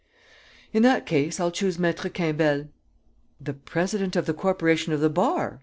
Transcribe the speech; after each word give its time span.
"In 0.73 0.81
that 0.81 1.05
case, 1.05 1.39
I'll 1.39 1.51
choose 1.51 1.77
Maître 1.77 2.11
Quimbel." 2.11 2.69
"The 3.39 3.53
president 3.53 4.15
of 4.15 4.25
the 4.25 4.33
corporation 4.33 4.93
of 4.93 4.99
the 4.99 5.11
bar. 5.11 5.59